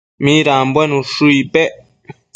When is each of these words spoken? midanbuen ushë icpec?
midanbuen 0.23 0.91
ushë 1.01 1.27
icpec? 1.39 1.71